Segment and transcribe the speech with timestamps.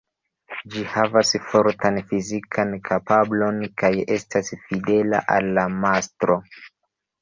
[0.75, 6.45] Ĝi havas fortan fizikan kapablon kaj estas fidela al la mastro.